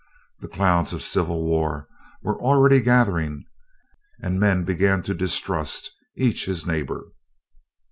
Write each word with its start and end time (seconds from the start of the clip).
The 0.39 0.47
clouds 0.47 0.93
of 0.93 1.03
Civil 1.03 1.43
War 1.45 1.87
were 2.23 2.41
already 2.41 2.81
gathering, 2.81 3.43
and 4.19 4.39
men 4.39 4.63
began 4.63 5.03
to 5.03 5.13
distrust 5.13 5.91
each 6.15 6.45
his 6.45 6.65
neighbor. 6.65 7.05